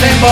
[0.00, 0.26] 戦法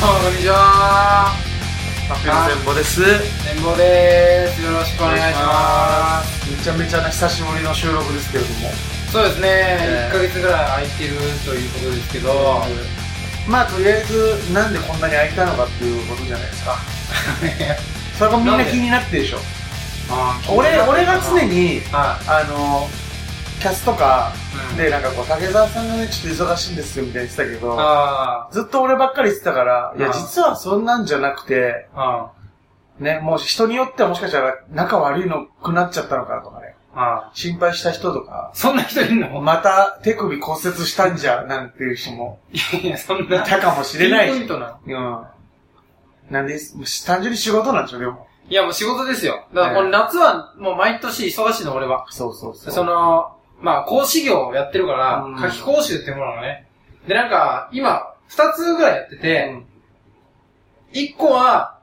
[0.00, 1.36] こんにちは。
[2.08, 3.00] 竹野戦法です。
[3.44, 4.60] 戦法です。
[4.60, 6.50] よろしくお願いします。
[6.50, 8.70] めちゃめちゃな久しぶりの収録ですけれども。
[9.12, 9.48] そうですね、
[9.80, 10.16] えー。
[10.16, 11.14] 1ヶ月ぐらい空いてる
[11.46, 12.64] ということですけど、
[13.46, 16.74] まあとりあえず、なんでこんなに空いたのかっていうことじゃないですか。
[18.18, 19.38] それがみんな気になってるでしょ。
[20.52, 22.88] 俺、俺が常に、はあの、
[23.60, 24.32] キャスとか
[24.70, 24.76] うん。
[24.76, 31.88] で、なんかこう、竹澤さんがね、ちょっと忙しいんですよみたいに言ってたけいど、あずっと俺ばっかり言ってたから、いや、実はそんなんじゃなくて、
[32.98, 36.74] ね、もう人によってはもしかしたら仲悪いのくなっちゃったのかなとかね、
[37.34, 39.40] 心配した人とか、ーそんな人いるの？
[39.40, 42.40] また手首骨折したんじゃ、なんていう人も。
[42.82, 43.44] いや、そんいな。
[43.44, 44.38] たかもしれないし。
[44.40, 44.58] ピンポイン。
[44.58, 44.78] トな。
[44.84, 45.37] うん。
[46.30, 46.58] なんで、
[47.06, 48.26] 単純に仕事なんでしょ、でも。
[48.48, 49.46] いや、もう仕事ですよ。
[49.54, 52.06] だからこの夏はもう毎年忙しいの、俺は。
[52.10, 52.72] そうそうそう。
[52.74, 56.66] その、まあ、講師業をやってるからうん、夏季講習ってものがね。
[57.06, 59.66] で、なんか、今、二つぐらいやってうて、ん、
[60.92, 61.78] 一個は、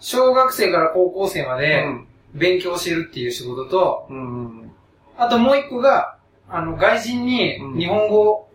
[0.00, 2.06] 小学生から高校生まうでん。
[2.34, 4.72] 勉強してるっていう仕事と、うん。
[5.16, 6.16] あともう一個が、
[6.48, 8.48] あの、外人にうん日本語を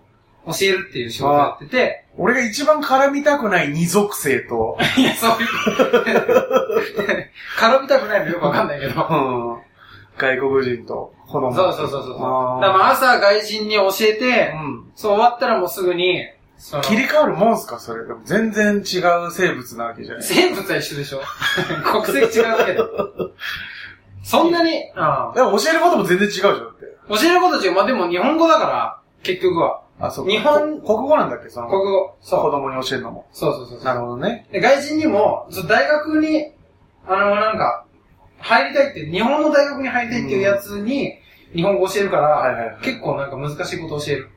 [0.48, 5.38] 教えるっていう仕事をやってて、俺が一番絡みたくない二属性と、 いや、そういう、
[7.59, 9.02] 絡みたくないのよくわかんないけど。
[9.02, 9.58] うん。
[10.18, 11.53] 外国人と子供。
[11.53, 12.12] そうそうそうそう。
[12.62, 14.92] だから朝外人に教えて、うん。
[14.95, 16.28] そう終わったらもうすぐに、
[16.81, 18.06] 切り替わるもんすか、それ。
[18.06, 18.84] でも全然違う
[19.31, 20.23] 生物なわけじゃない。
[20.23, 21.22] 生物は一緒でしょ
[22.02, 22.80] 国籍違うだけで。
[24.23, 26.86] そんなに、あでも教えることも全然違うじゃん、だって。
[27.09, 27.73] 教えること違う。
[27.73, 29.81] まあでも日本語だから、結局は。
[30.00, 31.67] あ、そうか日本こ国語なんだっけ、その。
[31.67, 32.09] 国語。
[32.09, 32.52] 子そう。
[32.52, 33.26] 供に教えるのも。
[33.31, 34.47] そうそうそうそうなるほどね。
[34.52, 36.52] で外人にも、大学に、
[37.08, 37.85] あの、なんか、
[38.40, 41.13] 入りたいって、日本の大学に入りたいっていうやつに、
[41.53, 44.30] 日本語教えるから、結構なんか難しいこと教える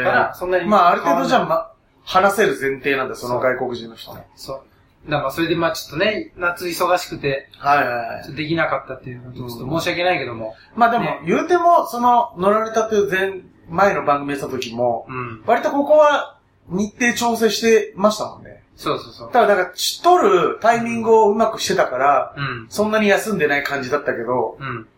[0.00, 0.64] へから、そんなに。
[0.64, 0.66] え。
[0.68, 1.72] まあ、ある程度じゃま、
[2.04, 4.26] 話せる前提なんだ、その外国人の人ね。
[4.36, 4.62] そう。
[5.04, 10.54] だからまあそれでまあちょっとね、夏忙しくて、はいはいはいできなかったっていうのと、ちょっと申し訳ないけども。
[10.76, 13.40] まあでもね、言うても、その、乗られたっていう前、
[13.72, 15.42] 前の番組やった時も、うん。
[15.46, 16.38] 割とここは
[16.68, 18.62] 日程調整してましたもんね。
[18.76, 19.32] そうそうそう。
[19.32, 19.72] ただ、なんか、
[20.02, 22.66] 取るタイミングをうまくしてたから、うん。
[22.68, 24.88] そんなに休んでない感じだったけど、うん。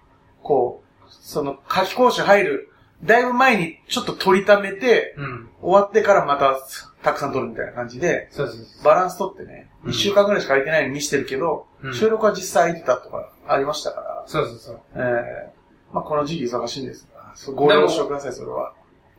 [0.42, 2.70] こう、その、夏季講習入る、
[3.02, 5.48] だいぶ前にちょっと取りためて、うん。
[5.60, 6.56] 終わってからまた、
[7.02, 14.30] たくさん取るみたいな感じで、そうそうそバランス取ってね、うん一、週間ぐらいしか空いてないのに見してるけど、うん収録は実際空いてたとかありましたから、う。
[14.30, 14.80] そうそうそう。
[14.96, 15.54] ええ
[15.92, 17.06] まあこの時期忙しいんです
[17.54, 18.72] ご了承ください、それは？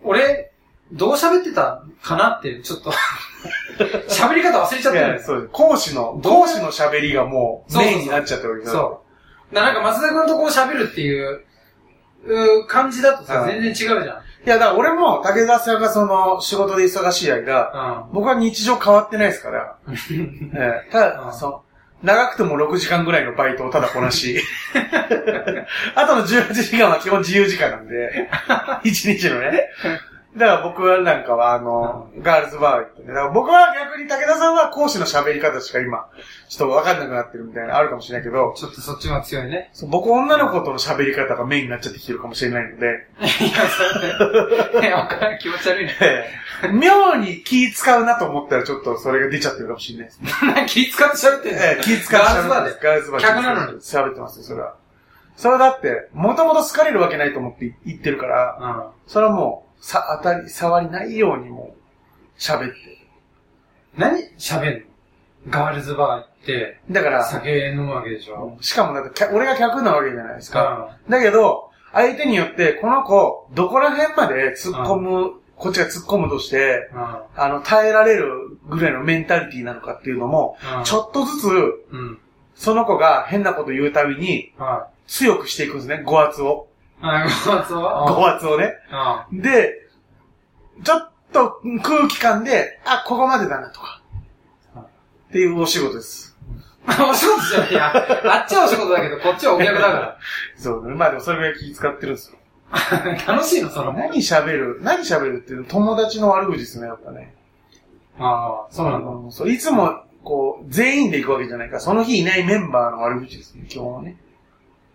[0.03, 0.51] 俺、
[0.91, 2.91] どう喋ってたかなってちょっと、
[4.07, 5.19] 喋り方忘れちゃったよね。
[5.19, 5.49] そうです。
[5.51, 9.01] 講師の、講師の喋りがもうメインになっちゃってるわけだそ
[9.51, 9.55] う。
[9.55, 11.41] なんか松田君とこう喋るっていう、
[12.27, 14.03] うー感じだとさ、うん全然違うじゃん。
[14.47, 19.93] いや、だから俺も竹澤さんがその仕事で忙しい間、う僕は日常変わってないですから、ん。
[20.55, 21.64] ええただ、うんそう、
[22.05, 24.39] 長くても6時間ぐらいのバイトをただこなし、
[25.95, 28.29] あとの18時間は基本自由時間なんで、
[28.83, 29.69] 1日のね。
[30.37, 33.07] だから僕はなんかはあの、ガールズバー行ってね。
[33.07, 36.09] だから僕は逆に武田さんは講師の喋り方しか今、
[36.49, 39.69] ちょっとわかんなくなってるみたいなのあるかもしれないけど、ちょっとそっちが強いね。
[39.71, 43.29] そう僕女の子との喋り方がメインになっちゃってきてるかもしれないので、いや、
[44.73, 45.95] それ、いや、わからん、気持ち悪いね。
[46.01, 46.29] え
[46.67, 50.31] え妙に気使うなと思ったらちょっとそれが出ちゃってるかもしれないですね。
[50.67, 51.61] 気使って喋ってんの？
[51.61, 52.79] ええ気使うガールズバーで？
[52.81, 53.77] ガールズバーで客なのに？
[53.79, 54.75] 喋ってますよ、それは。
[55.37, 58.83] それはだって、もともと好かれるわけないと思って言ってるから、うん。
[59.07, 62.75] それはもう、さ、当たり、触りないようにもう、喋って。
[63.95, 64.85] 何喋んの？
[65.51, 68.57] ガールズバー行って、だから、酒飲むわけでしょ？
[68.61, 70.97] しかもだって、客俺が客なわけじゃないですか。
[71.07, 76.97] うだけど、相手によって、この子、どこら辺まで突っ込む、こっちが突っ込むとして、ん。
[76.97, 77.19] うん。
[77.35, 81.47] あの、耐えられるぐらいのメンタリティなのかっていうのも、うんちょっとずつ、
[81.91, 82.17] うん。
[82.55, 86.69] その子が変なこと言うたびに、は強くしていくんですね、語圧を。
[87.19, 87.21] い。
[87.21, 88.73] はい、ご発は語圧をね。
[89.31, 89.41] うん。
[89.41, 89.73] で、
[90.83, 94.01] ちょっと空気感で、あ、ここまでだなとか。
[95.29, 96.37] っていうお仕事です。
[96.87, 98.35] お仕事じゃないや。
[98.35, 100.17] あっちはお仕事だけど、こっちはお客だか
[100.55, 100.95] そうね。
[100.95, 102.37] まあでもそれぐらい気使ってるんですよ。
[102.71, 103.15] ら。
[103.35, 103.93] 楽しいの、その。
[103.93, 104.79] 何喋る？
[104.81, 107.33] 何喋るっていうの友達の悪口ですね、やっぱね。
[108.19, 109.11] ああ、そうなんだ。
[109.11, 114.17] のそういつも、こう、全員で行くわけじゃないから、その日いないメンバーの悪口ですね、基本はね。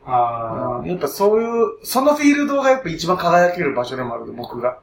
[0.06, 4.78] あやっぱそういう、そのフィールドがやっぱ一番輝ける場所でもあるんで、僕が。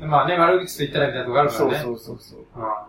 [0.00, 0.04] あ。
[0.06, 1.78] まあね、悪口と言ったらみたいなとこあるからね。
[1.82, 2.44] そうそうそうそう。
[2.56, 2.86] あ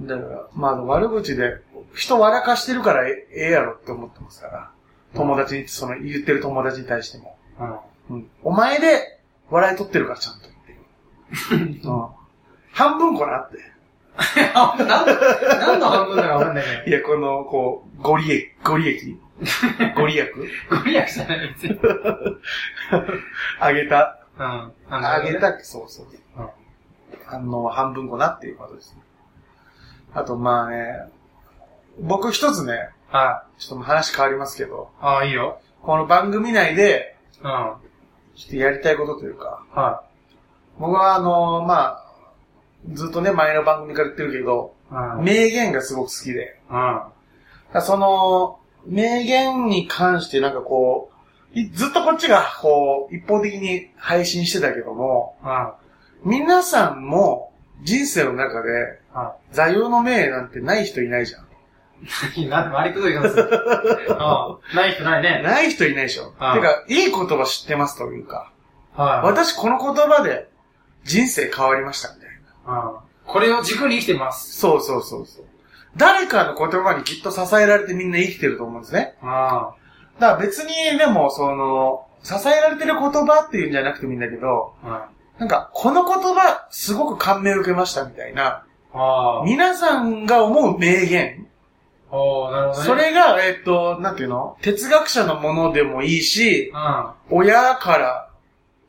[0.00, 1.60] だから、まあ悪口で、
[1.94, 4.70] 人笑かしてるからえええやろって思ってますから。
[5.14, 7.36] 友達に、その言ってる友達に対しても。
[8.10, 8.16] うん。
[8.16, 8.30] うん。
[8.42, 9.20] お前で
[9.50, 10.72] 笑い取ってるからちゃんとって
[11.54, 11.88] いう。
[11.90, 12.06] うん。
[12.72, 13.58] 半分こなって。
[14.54, 19.18] 何の半分だかわかんないけいや、この、こう、ご利益、ご利益
[19.96, 20.76] ご利益ど。
[20.76, 21.78] ご利益じゃない別に。
[23.60, 24.18] あげた。
[24.38, 24.72] うん。
[24.90, 26.06] あげた、そうそう。
[26.38, 26.48] うん
[27.28, 29.02] 反応は半分こなっていうことですね。
[30.14, 31.08] あと、まあね、
[32.00, 35.04] 僕一つね、はちょっと話変わりますけど、い。
[35.04, 35.60] ああ、いいよ。
[35.82, 37.50] この番組内で、うん。
[37.50, 37.78] は
[38.34, 40.02] ちょっとやりたいことというか、
[40.76, 40.80] い。
[40.80, 42.04] 僕はあの、まあ、
[42.92, 45.24] ずっとね、前の番組から言ってるけど、うん。
[45.24, 47.02] 名言がすごく好きで、うん。
[47.82, 51.10] その、名言に関してなんかこ
[51.54, 55.36] う、いずっとこっちがこう、一方的に配信してたけども、
[56.24, 56.30] うん。
[56.30, 59.00] 皆さんも人生の中で
[59.52, 61.42] 座右の銘なんてない人いないじゃん。
[61.42, 62.48] うん。
[62.50, 63.36] なんで回りくどい言い方す？
[64.74, 65.42] ない人ないね。
[65.42, 66.30] ない人いないでしょ。
[66.30, 68.52] てああか、いい言葉知ってますというか、
[68.94, 69.26] はい。
[69.26, 70.48] 私この言葉で
[71.04, 72.30] 人生変わりましたみたい
[72.66, 72.82] な。
[72.82, 72.96] うん。
[73.26, 74.58] これを軸に生きてます。
[74.58, 75.44] そうそうそうそう。
[75.98, 79.16] 誰かの言葉にきっと支えられてみんな生きてると思うんですね。
[79.22, 79.28] うん。
[79.28, 79.74] だか
[80.18, 85.00] ら別にでも、その、支えられてる言葉っていうんじゃなくてもいいんだけど、うん。
[85.38, 88.64] なんか、この言葉、すごく感銘を受けましたみたいな、
[88.94, 91.46] あ皆さんが思う名言。
[92.10, 92.74] なるほどね。
[92.84, 94.56] そ、れが、えっと、なんていうの？
[94.62, 97.36] 哲学者のものでもいいし、うん。
[97.36, 97.42] うん。
[97.42, 98.30] 親から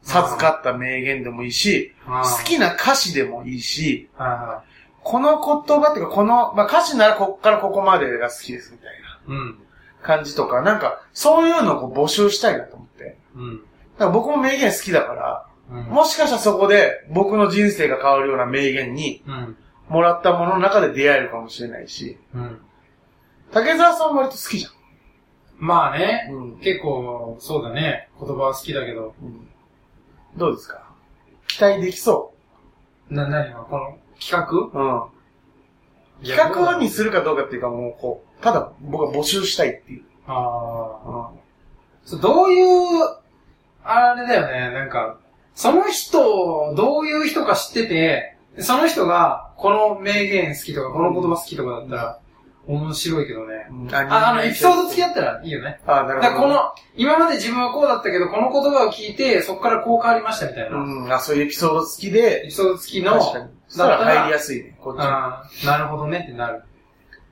[0.04, 4.64] 授かった名言でもいいし、好好きな歌詞でもいいし、は
[5.10, 8.90] この言葉っていうか、この、まあ、歌詞ならこっからここまでが好きですみたい
[9.28, 9.36] な。
[9.36, 9.60] うん。
[10.04, 13.18] 感じとか、なんか、そういうのを募集したいなと思って。
[13.36, 13.58] うん。
[13.58, 13.62] だ
[14.00, 15.84] から僕も名言好きだから、うん。
[15.86, 19.58] もしかしたらそこで僕の人生が変わるような名言にうん。
[19.90, 22.62] もらったものの中で出会えるかもしれないし、うん。
[23.52, 24.70] 竹澤さんは割と好きじゃ
[25.58, 26.30] まあね。
[26.30, 26.36] ん。
[26.36, 26.60] うん。
[26.60, 28.10] 結構、そうだね。
[28.20, 29.16] 言葉は好きだけど。
[29.22, 29.48] うん
[30.38, 30.84] どうですか？
[31.48, 32.34] 期待できそ
[33.10, 33.62] な、なにが？
[33.62, 34.52] この企画？
[34.58, 34.72] う。
[34.74, 36.28] うん。
[36.28, 40.04] 企画にするかどうかっていうかもうこう、ただ僕は募集したいっていう。
[40.28, 41.30] ああ。
[42.12, 42.22] うん。
[42.22, 42.68] どういう、
[43.84, 45.18] あれだよね、なんか、
[45.56, 52.20] その人、どういう人か知ってて、その人が、この名言好きとか、この言葉好きとかだったら、
[52.68, 53.68] 面白いけどね。
[53.92, 55.80] あ、あの、エピソード付きだったらいいよね。
[55.88, 56.22] あ、なるほど。
[56.22, 56.60] だからこの、
[56.96, 60.78] 今まで自分はこうだったけど、この言葉を聞いて、そこからこう変わりましたみたいな。
[60.78, 63.20] うん、あ、そういうエピソード付きエで、ピソード付きの、
[63.70, 65.00] 確から入りやすいね、こっち。
[65.02, 66.64] あーなるほどねってなる。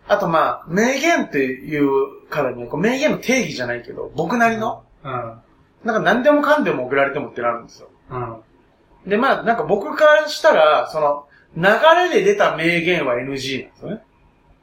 [0.08, 5.12] あとまあ、名言っていうからには、こう名言の定義じゃないけど、僕なりの、うん。
[5.84, 7.90] なんか何でもかんでも送られてもってなるんですよ。
[8.10, 9.10] うん。
[9.10, 11.64] で、まあ、なんか僕からしたら、その、流
[12.10, 14.04] れで出た名言は NG なんですよね。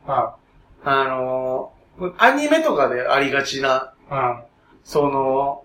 [0.06, 0.36] あ
[0.84, 4.42] あのーアニメとかでありがちな、あ。
[4.82, 5.64] その、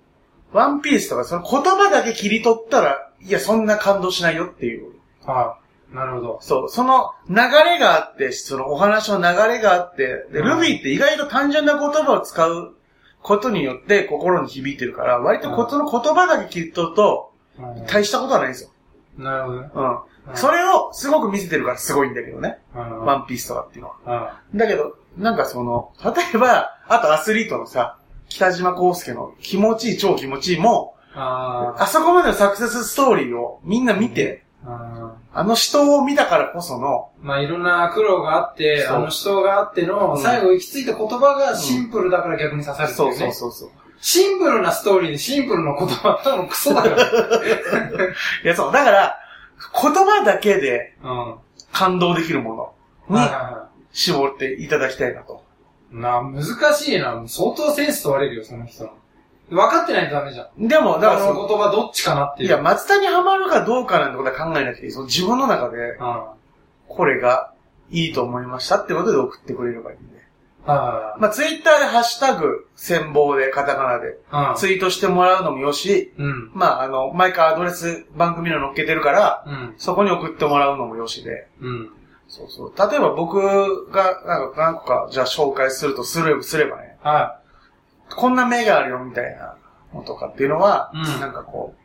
[0.54, 4.94] ワンピースとかその言葉だけ切り取ったら、いや、そんな感動しないよっていう。
[5.26, 5.59] ああ。
[5.94, 6.40] なるほど。
[6.42, 12.76] そう、その流れがあって、そのお話の流れがあって、で、うんルビーって意外と単純な言葉を使う
[13.22, 18.70] ことによって心に響いてるから、割とこその言葉だけ切り取ると、うん大したことはないんですよ。
[19.18, 19.70] なるほどね。
[19.74, 19.92] うん。
[19.92, 20.00] うん
[20.36, 22.60] それをすごく見せてるからすごいんだけどね。
[22.76, 23.96] うんワンピースとかっていうのは。
[24.06, 27.98] あだけど、なんかその、例えば、あとアスリートのさ、
[28.30, 31.76] 北島康介の気持ちいい超気持ちいいも、あ。
[31.78, 34.99] あそこまでのサクセスストーリーをみんな見て、あ
[35.34, 43.18] あの人を見たからこその、まあいろんな苦労があって、そうあの人があっての、うん最後行き着いた言葉がシンプルだから逆に刺さるっていそううね。
[43.18, 43.70] そうそうそう。
[44.02, 46.96] シンプルなストーリーでシンプルな言葉多分クソだから。
[48.44, 48.72] いや、そう。
[48.72, 49.20] だから、
[49.82, 51.36] 言葉だけでうん。
[51.72, 52.74] 感動できるも
[53.10, 53.22] のに
[53.92, 55.44] 絞っていただきたいなと。
[55.94, 55.98] い。
[55.98, 57.22] なあ、難しいな。
[57.28, 58.92] 相当センス問われるよ、その人の。
[59.50, 60.68] 分かってないとダメじゃん。
[60.68, 62.50] でも、だからあその、の言葉どっちかなっていう。
[62.50, 64.92] いや、松田にハマるかどうかなんてことは考えなくていい。
[64.92, 65.98] その自分の中で、
[66.88, 67.54] これが
[67.92, 70.16] いいと思いましたってことで送ってくれればいいんで。
[70.16, 70.20] い
[70.70, 74.60] はまあ、ツイッターでハッシュタグ、戦望でカタカナでいはい。
[74.60, 76.52] ツイートしてもらうのもよし、うん。
[76.54, 79.74] まあ、あの、毎回アドレス番組の載っけてるから、うん。
[79.78, 81.48] そこに送ってもらうのもよしで。
[81.62, 81.90] うん。
[82.28, 82.92] そうそう。
[82.92, 87.39] 例えば僕が、なんか何個か、じゃあ紹介するとすれすればね、は
[88.16, 89.56] こんな目があるよみたいな
[89.94, 91.76] のとかっていうのは、うんなんかこ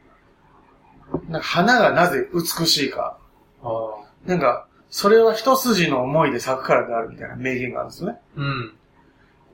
[1.13, 3.19] う、なんか花がなぜ美しいか。
[4.27, 8.19] なんか、それは一筋の思いで咲くからであるみたいな名言があるんですよね。
[8.37, 8.75] うん。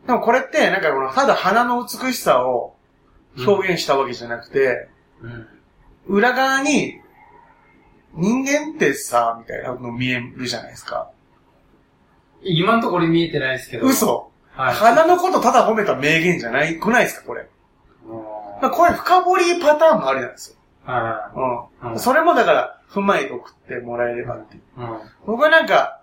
[0.07, 2.77] でもこれって、なんかこの、ただ花の美しさを
[3.39, 4.89] 表現したわけじゃなくて、
[5.23, 5.47] うん。
[6.07, 7.01] 裏側に、
[8.15, 11.11] 人間ってさ、みたいなの見えるじゃないですか。
[12.43, 13.87] 今のところ見えてないですけど。
[13.87, 14.30] 嘘
[14.61, 14.75] はい。
[14.75, 17.49] 花のことただ褒めた名言じゃないくないですか、これ。
[18.07, 18.17] うん
[18.61, 20.57] まあこれ深掘りパターンもありなんですよ。
[20.85, 21.93] はうん。
[21.93, 24.81] うんそれもだから、踏まえて送ってもらえればっていう。
[24.81, 25.01] いはい。
[25.27, 26.01] 僕はなんか、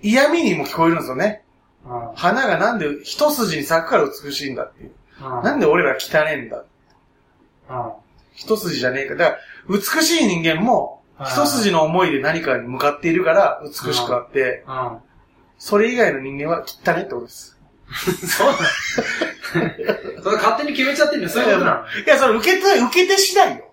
[0.00, 1.44] 嫌味にも聞こえるんですよね。
[1.84, 2.14] うん。
[2.14, 4.92] 花がなんで一筋に咲くから美しいんだっていう。
[5.20, 5.42] うん。
[5.42, 6.64] なんで俺ら汚ねえんだ。
[7.68, 7.92] うん。
[8.34, 9.14] 一筋じゃねえか。
[9.16, 9.36] だか
[9.68, 14.98] ら、美しい人間も、はい一筋の思いで何かに向かっているから美しくあって、うん。
[15.58, 17.57] それ以外の人間は汚ねってことです。
[18.26, 23.64] そうなのそれ勝手に決めちゃってんのそういうことなのいや、それ受けて、受け手次第よ。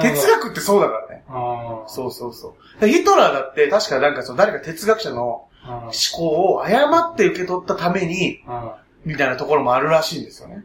[0.00, 1.24] 哲学ってそうだからね。
[1.28, 2.86] あそうそうそう。
[2.86, 5.70] ヒトラーだって確かなんかその誰か哲学者のあ。
[5.70, 8.70] 思考を誤って受け取ったために、うん。
[9.04, 10.64] みたいなところもあるらしいんですよね。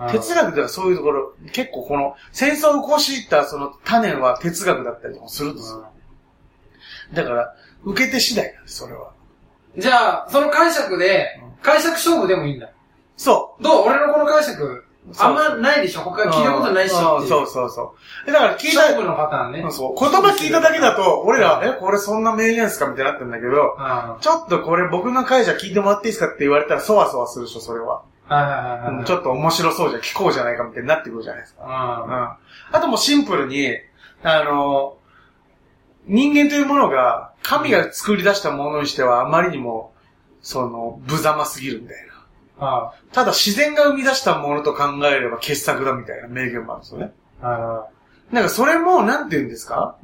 [0.00, 0.08] うん。
[0.10, 5.86] 哲学ではそういうところ、結構この戦争を起こしたその種は哲学だったりとかするんですよ。
[7.12, 9.12] だから、受け手次第なんです、それは。
[9.78, 12.70] じゃあ、その解釈で、解釈勝負でもいいんだ。
[13.16, 13.86] そどう？
[13.88, 14.84] 俺のこの解釈、う。
[15.18, 16.00] あんまないでしょ？
[16.00, 17.28] 他聞いたことないっしょっていう。
[17.28, 17.94] そうそうそ
[18.26, 18.32] う。
[18.32, 19.66] だから聞いた、勝負のパターンね。
[19.70, 22.86] そう言葉聞いただけだと、俺ら、え、これそんな名言っすか？
[22.86, 23.76] みたいになってんだけど、
[24.20, 28.02] ちょっとこれ僕の解釈聞いてもらっていいですかって言われたら、そわそわするでしょ、それは。
[29.06, 32.38] ちょっと面白そうじゃん、聞こうじゃないかみたいになってくるじゃないですか。
[32.72, 33.76] あともうシンプルに、
[34.24, 34.98] あの、
[36.08, 39.92] 人間というものが、神が作り出したものにしてはあまりにも、
[40.46, 41.96] その、無様すぎるみたい
[42.60, 42.64] な。
[42.66, 47.12] はただ自然が生み出したものと考えれば傑作だみたいな名言もあるんですよね。
[47.42, 47.88] いは
[48.30, 49.96] なんかそれも、なんて言うんですか？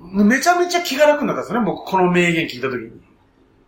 [0.00, 2.90] めちゃめちゃ気が楽になったんですよね、僕この名言聞いたときに。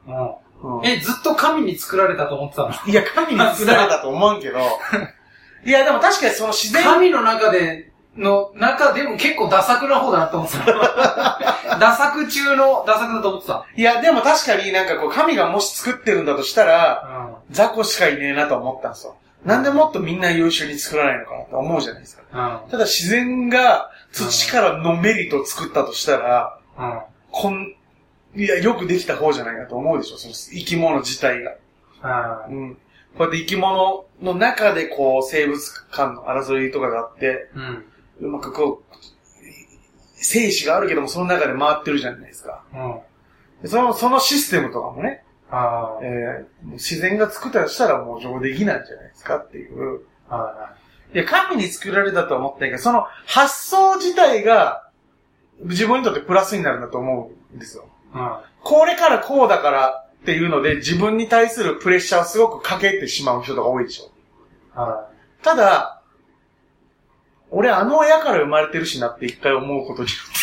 [0.08, 0.86] うん。
[0.86, 2.70] え、ずっと神に作られたと思ってたの？
[2.86, 4.58] いや、神に作られたと思わんけど。
[5.64, 10.66] いや、でも確かにその自然神の中で、の中でも結構ダ作な方だなと思ってた。
[11.78, 13.64] ダ作中のダ作だと思ってた。
[13.76, 17.54] いや、でも確かになんかこう、神がもし作ってるんだとしたら、うん。
[17.54, 19.16] 雑魚しかいねえなと思ったんですよ。
[19.44, 22.22] なんでもっとみんな優秀に作らないのかなと思うじゃないですか。
[22.64, 22.70] うん。
[22.70, 27.00] ただ自然が土からのメリットを作ったとしたら、うん。
[27.30, 27.74] こん、
[28.34, 31.54] いや、よくできた方じゃないかと思うでしょ、その生き物自体が。
[32.02, 32.74] はいうん。
[32.74, 32.78] こ
[33.20, 35.58] うやって生き物の中でこう、生物
[35.90, 37.84] 間の争いとかがあって、うん。
[38.20, 38.96] うまくこう、
[40.14, 42.62] 生死があるけども、その中で回ってるじゃないですか。
[42.74, 43.00] うん。
[43.62, 50.02] でその、そのシステムとかもね、あえー自然が作ったとしたらもう上出来なんじゃないですかっていう。
[51.12, 54.88] いや、神に作られたとは思ったけど、その発想自体が
[55.64, 57.86] 自分にとってプラスになるんだと思うんですよ。
[58.14, 58.18] い。
[58.18, 58.30] うん。
[58.62, 64.10] これからこうだからっていうので自分に対するプレッシャーをすごくかけてしまう人とか多いでしょ。
[64.78, 65.08] は
[65.42, 65.99] ただ、
[67.50, 70.40] 俺あの親から生まれてるしなって一回思うことによって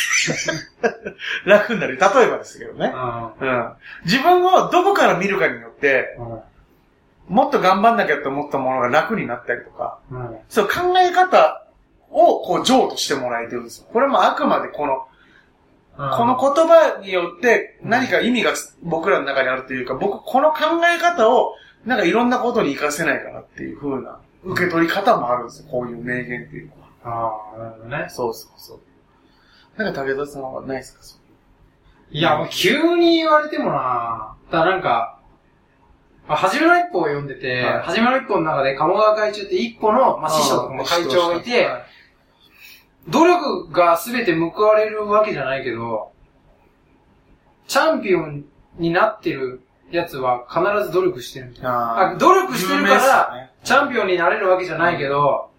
[1.49, 1.97] 楽になる。
[1.97, 2.89] 例えばですけどねい。。
[2.89, 3.49] うん。
[3.49, 3.73] うん。
[4.05, 6.23] 自分をどこから見るかによって、う
[7.33, 7.35] ん。
[7.35, 10.37] もっと頑張んなきゃって思ったものが楽になったりとか、うん。
[10.49, 11.65] そう考え方
[12.11, 13.87] をこう譲渡してもらえてるんですよ。
[13.91, 15.07] これもあくまでこの、
[15.97, 20.59] この言葉によって何か意味が僕らの中にあるというか、僕この考
[20.93, 25.67] え方をなんかいろんなことに活かせないかなっていう風な受け取り方もあるんですよ。
[25.71, 26.87] こういう名言っていうのは。
[27.07, 28.05] ああ、なるほどね。
[28.09, 28.79] そうそうそう。
[29.83, 31.03] なんか武田さんはないですか？
[31.03, 31.17] そ
[32.11, 34.35] いや、もう急に言われてもな。
[34.51, 35.19] だからなんか、
[36.27, 41.83] あはじめの一歩を読んでて、はじめの一歩の中で鴨川会長って一歩の、まあ、師匠とかも会長がいて、はい。
[43.09, 46.11] 努力が全て報われるわけじゃないけど、
[47.67, 48.45] チャンピオン
[48.77, 49.61] になってる
[49.91, 51.49] やつは必ず努力してる。
[51.49, 51.69] みたいな。
[51.71, 53.51] ああ努力してるから、ね。
[53.63, 55.51] チャンピオンになれるわけじゃないけど、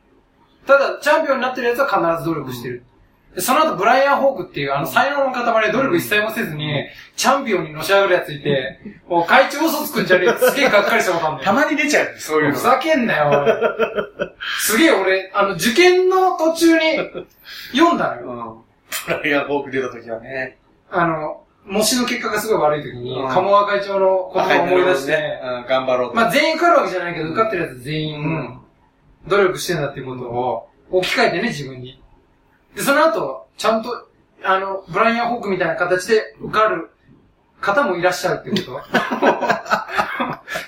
[0.68, 2.84] ただ、チャンピオンになってるやつは必ず努力してる。
[3.34, 11.44] でその後、ブライアン・ホークっていう、あの、才能の塊で努力一切もせずに、チャンピオンにのし上がるやついて、もう会長嘘つくんじゃねえって すげえがっかりしたことあんだよ。
[11.46, 12.60] たまに出ちゃう、そういうのふ。
[12.60, 13.54] ざけんなよ、俺
[14.60, 16.96] すげえ俺、あの、受験の途中に
[17.72, 18.64] 読んだのよ。
[19.06, 19.16] うん。
[19.20, 20.58] ブライアン・ホーク出た時はね。
[20.90, 26.16] あの、模試の結果がすごい悪い時に、うん鴨川会長の言葉を思い出して、頑張ろうと。
[26.16, 28.58] まあ全員受かるわけじゃないけど、受かってるやつ全員、うん
[29.26, 32.02] 努力してんだっていうことを置き換えてね、自分に。
[32.74, 34.08] で、その後、ちゃんと、
[34.44, 36.90] あの、ブライアン・ホークみたいな形で受かる
[37.60, 38.80] 方もいらっしゃるっていうことを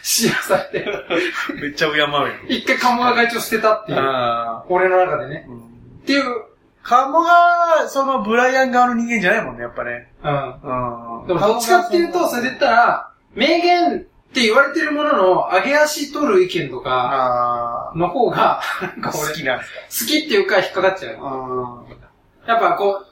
[0.02, 0.86] 知らされて、
[1.54, 2.08] めっちゃ敬うよ。
[2.48, 5.46] 一回鴨川会長捨てたっていう、あ俺の中でね。
[5.48, 6.44] ーうんっていう、
[6.82, 10.10] 鴨が、そのブライアン側の人間じゃないもんね、やっぱね。
[10.24, 11.20] うん。
[11.20, 11.26] うん。
[11.26, 20.14] でもどっちかっていうと、それで言ったら、名言って言われてるものの、上げ足取る意見とかあの方が、なんか好きなんですか？
[20.14, 21.14] 好きっていうか引っかかっちゃう。
[21.14, 22.48] うん。
[22.48, 23.06] やっぱこう、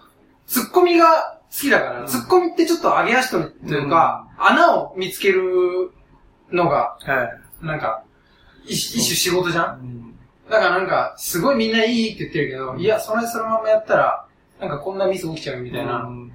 [0.46, 5.90] ツッコミが好きだから、うんツッコミってちょっと上げ足取るというか、穴を見つける
[6.52, 7.25] のが、は
[7.62, 7.66] い。
[7.66, 8.04] なんか、
[8.64, 9.80] 一一種仕事じゃん？
[9.80, 10.14] うん
[10.48, 14.26] だからなんか、すごいみんないいって言ってるけど、いや、それそのままやったら、
[14.58, 16.32] なんかこんなミス起きちゃうみたいな、うん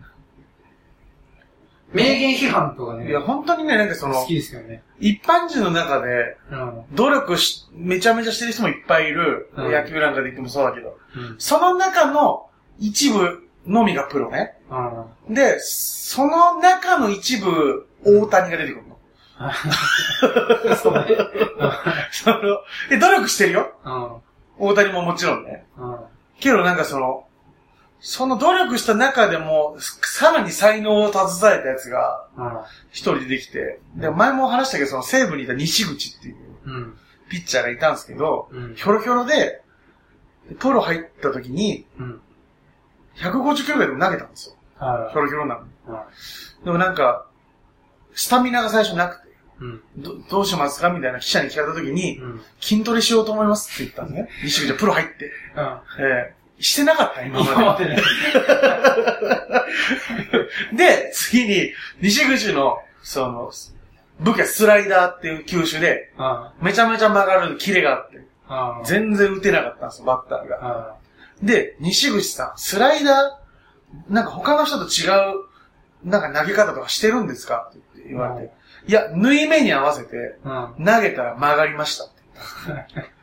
[1.93, 4.83] 名言批判とかね、いや、本当にね、なんかその好、きですけどね。
[4.99, 6.83] 一般人の中で、うん。
[6.95, 9.49] 努力し、めちゃめちゃしてる人もいっぱいいる。
[9.55, 10.97] うん野球なんかで言ってもそうだけど。
[11.15, 11.35] うん。
[11.37, 12.47] その中の
[12.79, 14.57] 一部のみがプロね。
[15.27, 15.33] うん。
[15.33, 18.93] で、その中の一部、大谷が出てくるの。
[20.75, 21.05] そうね。
[22.11, 22.39] その、
[22.89, 23.71] で、努力してるよ。
[23.85, 24.67] うん。
[24.69, 25.65] 大谷ももちろんね。
[25.77, 25.97] うん。
[26.39, 27.25] けどなんかその、
[28.05, 32.51] その努力した中でも、さらに才能を携えたやつが、うん。
[32.91, 36.97] 一人出てきて、で、前も話したけど、その西武にいた西口っていううん。
[37.29, 38.75] ピッチャーがいたんですけど、うん。
[38.75, 39.63] ひょろひょろで、
[40.59, 42.21] プロ入った時に、うん。
[43.15, 44.55] 150キロぐらいでも投げたんですよ。
[44.85, 45.69] はひょろひょろなのに。
[45.69, 46.65] い。
[46.65, 47.25] でもなんか、
[48.13, 49.81] スタミナが最初なくて、うん。
[49.95, 52.41] どどうしますかみたいな記者に聞かれた時に、うん。
[52.59, 54.29] 筋トレしようと思いますって言ったんですね。
[54.43, 55.31] 西口はプロ入って。
[55.55, 55.79] うん。
[56.05, 57.97] えーしてなかった、今今ままでね。
[60.73, 60.77] で。
[60.85, 63.51] で、次に、西口の、その、
[64.19, 66.49] 武器はスライダーっていう球種で、うん。
[66.61, 68.83] めちゃめちゃ曲がるキレがあって、うん。
[68.85, 70.95] 全然打てなかったんですよ、バッターが。
[71.41, 71.45] うん。
[71.47, 75.45] で、西口さん、スライダー、なんか他の人と違う、
[76.03, 77.71] なんか投げ方とかしてるんですか？
[77.71, 78.53] って言われて。
[78.87, 80.49] いや、縫い目に合わせて、う
[80.81, 80.85] ん。
[80.85, 82.13] 投げたら曲がりましたって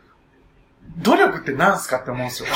[0.99, 2.49] 努力って何すかって思うんですよ。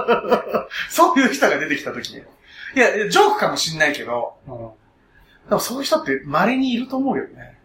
[0.88, 2.22] そういう人が出てきた時に。
[2.74, 4.56] いや、ジョークかもしんないけど、うん。
[5.48, 7.58] でもそういう人って稀にいると思うよね。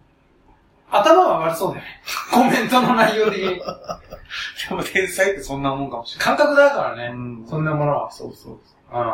[0.90, 2.02] 頭は悪そうだよね。
[2.32, 3.62] コメントの内容的に。
[4.70, 6.38] でも天才ってそんなもんかもしれない。
[6.38, 7.12] 感覚だからね。
[7.14, 8.12] うんそんなものは。
[8.12, 8.54] そうそう。
[8.54, 9.14] うん。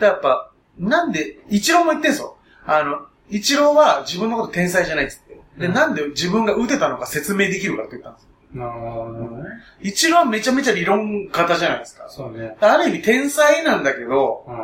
[0.00, 2.36] でやっぱ、なんで、一郎も言ってんすよ。
[2.66, 5.40] あの、一郎は自分のこと天才じゃないっつって。
[5.58, 8.28] で、うんなんで自分が打てたのか説明できるかって言ったんですよ。
[8.54, 9.44] なるほどね。
[9.82, 12.08] 一郎はめちゃめちゃ理論家じゃないですか。
[12.08, 12.56] そうね。
[12.60, 14.56] ある意味天才なんだけど、うん。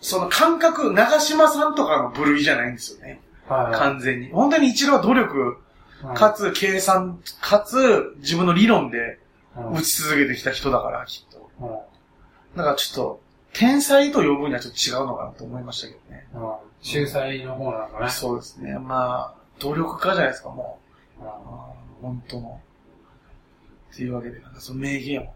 [0.00, 3.20] その感覚、長島さんとかの部類じゃないんですよね。
[3.48, 3.76] はい。
[3.76, 4.30] 完全に。
[4.30, 5.58] 本当に一郎は努力、
[6.04, 9.18] うんかつ計算、かつ自分の理論で
[9.56, 11.50] うん打ち続けてきた人だから、きっと。
[11.60, 11.76] うん
[12.56, 13.20] だからちょっと、
[13.52, 16.26] 天才と呼ぶにはちょっと違うのかなと思いましたけどね。
[16.34, 16.52] うん。
[16.82, 18.10] 秀才の方なのかね。
[18.10, 18.78] そうですね。
[18.78, 20.78] まあ、努力家じゃないですか、も
[21.18, 21.22] う。
[21.22, 22.60] うん本当の。
[23.96, 25.26] っていうわけで、なんかその名言を。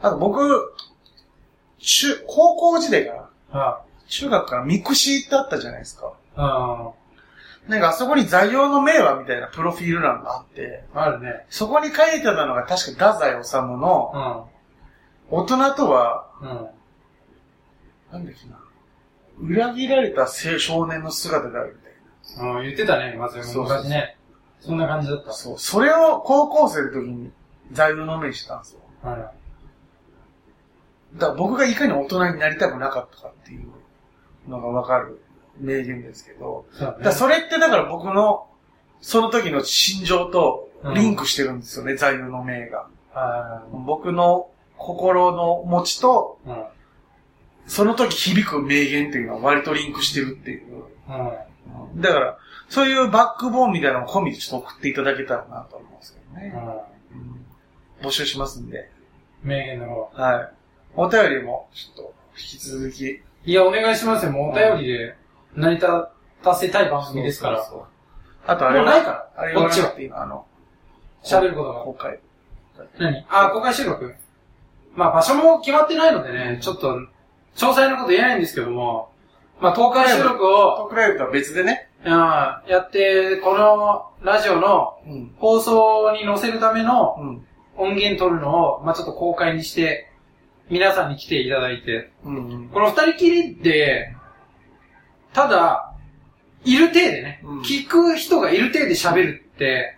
[0.00, 0.72] あと僕、
[1.78, 6.06] 中、高校時代から、は中学からミクシーってあったじゃないですか。
[6.06, 6.40] い。
[6.40, 7.70] うん。
[7.70, 11.44] なんかあそこに座右の銘はみたいなプロフィール欄があって、あるね。
[11.50, 14.48] そこに書いてたのが確か太宰治の、
[15.30, 15.38] うん。
[15.38, 16.48] 大人とは、うん。
[18.12, 18.58] なんだっけな、
[19.42, 24.15] 裏切られた青少年の姿であるみたいうん、言ってたね、まず昔ね。
[24.60, 25.32] そんな感じだったな。。
[25.32, 25.58] そう。
[25.58, 27.30] それを高校生の時に
[27.72, 28.80] 座右の銘にしてたんですよ。
[29.02, 29.32] は
[31.14, 33.70] だから僕がいかに大人になりたくなかったかっていう
[34.48, 35.20] のがわかる
[35.58, 36.76] 名言ですけど、い。
[36.76, 38.46] そねだそれってだから僕の
[39.00, 42.86] その時の心情とリンクしてるんですよね、座右の銘が。
[43.12, 46.50] は僕の心の持ちと、い。
[46.50, 46.64] うん。
[47.66, 50.84] その時響く名言っていうのは割とリンクしてるっていう。
[51.08, 51.32] うん。
[51.96, 56.52] だから、そういうバックボーンみたいなのも込みでちょっと送っていただけたらなと思うんですけどね。
[57.12, 57.20] うん。
[57.20, 57.46] うん
[58.02, 58.90] 募集しますんで。
[59.42, 60.22] 名言の方。
[60.22, 60.50] はい。
[60.94, 63.22] お便りも、ちょっと、引き続き。
[63.46, 64.32] いや、お願いしますよ。
[64.32, 65.16] もうお便りで
[65.54, 65.88] 成り立
[66.42, 67.64] たせたい番組ですから。
[67.64, 67.84] そうそう
[68.46, 70.46] あとあれもうないからあれ言わこっちはあの、
[71.24, 72.20] 喋ることが公開。
[72.98, 73.24] 何？
[73.28, 74.14] あ、公開収録
[74.94, 77.08] まあ場所も決まってないのでね、ちょっと、詳
[77.56, 79.10] 細なこと言えないんですけども、
[79.60, 81.88] まあ公開収録を、トークライブとは別でね。
[82.04, 85.34] うんやって、このラジオのうん。
[85.38, 87.46] 放送に載せるためのうん。
[87.78, 90.10] 音源取るのを、まあちょっと公開にして、
[90.70, 92.36] 皆さんに来ていただいて、うん。
[92.36, 92.68] うん。
[92.68, 94.14] この二人きりで、
[95.32, 95.92] ただ、
[96.64, 99.96] いる体でね、うん聞く人がいる体で喋るって、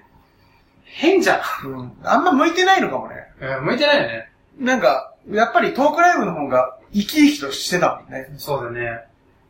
[0.85, 1.67] 変じゃん。
[1.67, 1.93] うん。
[2.03, 3.15] あんま向いてないのかもね。
[3.41, 4.31] うん向いてないよね。
[4.59, 8.29] なんか、やっぱりトークライブの方が生き生きとしてたもんね。
[8.39, 9.08] そうだね。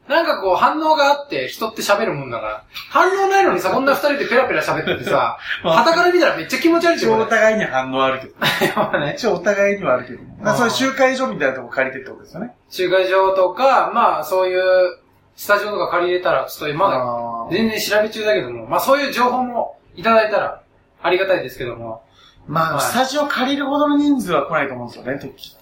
[0.08, 7.12] なんかこう反応があって人って喋るもんだから、反応ないのにさ、こんな二人でペラペラ喋っててさ、 旗から見たらめっちゃ気持ち悪いじゃん。
[7.12, 8.34] これ互いに反応あるけど。
[8.98, 10.22] ね一応お互いにはあるけど。
[10.40, 12.54] まあ、そういう集会所みたいなとこ借りてってことですよね。
[12.70, 14.98] 集会場とか、まあそういう
[15.36, 20.62] スタジオとか借りれたら、ちょっとまだ全然調べ中だけども、まあそういう情報もいただいたら
[21.02, 22.02] ありがたいですけども、
[22.46, 25.56] まあ、はいスタジオ借りるほどの人数は来ないと思うんですよね、時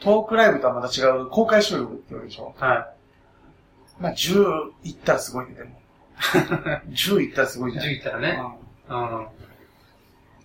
[0.00, 2.54] トークライブとはまた違う公開収録って言うでしょ。
[2.58, 2.90] は
[3.98, 5.80] まあ、10行ったらすごいね、でも。
[6.90, 7.84] 10いったらすごいじゃん。
[7.84, 8.40] 10いったらね。
[8.88, 9.26] うんうん。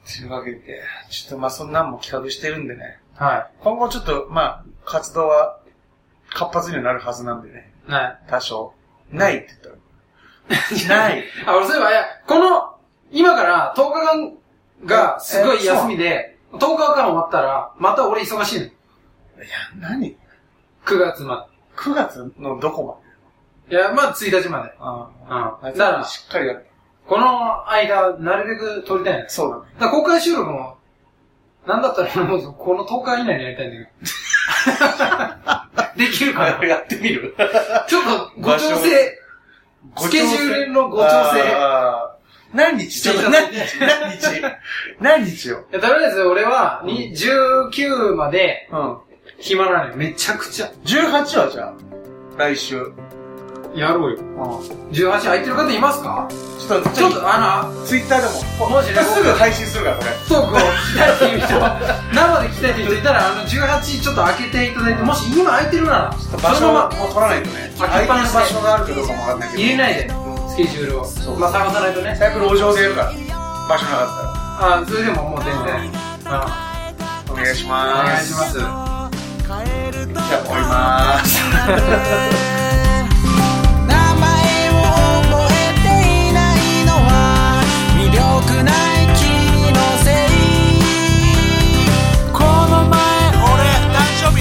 [0.06, 3.00] というわけで、ちょっとまあそんなんも企画してるんでね。
[3.16, 5.60] は今後ちょっと、まあ、活動は
[6.34, 7.72] 活発にはなるはずなんでね。
[7.88, 7.92] い。
[7.92, 8.20] ない。
[8.28, 8.74] 多少。
[9.12, 9.60] ないって言っ
[10.88, 11.00] たら。
[11.10, 11.24] ない。
[11.46, 12.76] あ、俺そういえば、いや、この、
[13.12, 14.34] 今から10日間
[14.86, 18.66] がすごい休みで、10日間終わったら、また俺忙しいの。
[18.66, 18.76] いや、
[19.80, 20.18] 何
[20.86, 23.11] ？9月ま ?9 月のどこで？
[23.72, 24.50] いや、まあ1日まで。
[24.50, 25.68] まであうん。
[25.68, 25.72] あ。
[25.72, 26.66] だから、しっかりやる。
[27.08, 29.20] この間、なるべく撮りたいの。
[29.20, 29.64] だかそうだね。
[29.80, 30.78] ら公開収録も、
[31.66, 33.90] なんだったらもうこの10日以内にやりたいんだけど。
[36.06, 37.36] できるかなやってみる？
[37.88, 39.18] ちょっと、ご調整、
[39.98, 41.44] スケジュールのご調整。
[42.54, 43.02] 何日？
[43.02, 43.80] ちょっと何日？
[43.80, 44.42] 何日？
[45.00, 45.66] 何日よ？
[45.72, 48.98] いやとりあえず俺は、に19までうん。
[49.40, 49.96] 暇なのよ。
[49.96, 50.72] めちゃくちゃ。
[50.86, 51.74] 18はじゃあ、
[52.38, 52.92] 来週。
[53.74, 53.80] うん。
[53.80, 54.18] やろうよ。
[54.92, 56.28] 18空いてる方いますか？
[56.30, 60.10] ちょっと、ちょっと、あツイッターでも、もしねすぐ配信するから、これ。
[60.12, 61.48] の、トークを聞きたいっていう人、
[62.14, 67.74] 生で聞きたいっていう人いたら、あの、18ちょっと開けていただいて、もし今空いてるなら、場所そのままもう取らないとね。
[67.80, 69.62] 開けっぱなしで場所があるかどうかもわかんないけど。
[69.64, 70.10] 入れないで、
[70.50, 71.38] スケジュールを。
[71.40, 72.16] まあ、探さないとね。
[72.18, 73.12] 最悪路上でやるから。
[73.68, 74.08] 場所なかっ
[74.60, 75.92] たあそれでももう全然。
[77.32, 78.08] お願いしおます。
[78.08, 78.58] 願いします。
[78.60, 79.10] じゃあ、
[80.46, 82.51] 終わりまーす。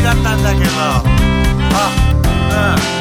[0.02, 0.70] だったんだけど。
[0.76, 1.02] あ
[2.94, 2.99] うん。